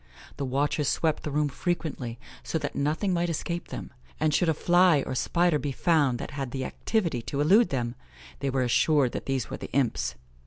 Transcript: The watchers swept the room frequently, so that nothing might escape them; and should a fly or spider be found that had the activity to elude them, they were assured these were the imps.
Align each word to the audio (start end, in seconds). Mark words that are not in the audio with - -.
The 0.37 0.45
watchers 0.45 0.87
swept 0.87 1.21
the 1.21 1.29
room 1.29 1.47
frequently, 1.47 2.17
so 2.41 2.57
that 2.57 2.73
nothing 2.75 3.13
might 3.13 3.29
escape 3.29 3.67
them; 3.67 3.91
and 4.19 4.33
should 4.33 4.49
a 4.49 4.53
fly 4.55 5.03
or 5.05 5.13
spider 5.13 5.59
be 5.59 5.71
found 5.71 6.17
that 6.17 6.31
had 6.31 6.49
the 6.49 6.65
activity 6.65 7.21
to 7.21 7.39
elude 7.39 7.69
them, 7.69 7.93
they 8.39 8.49
were 8.49 8.63
assured 8.63 9.11
these 9.27 9.51
were 9.51 9.57
the 9.57 9.71
imps. 9.73 10.15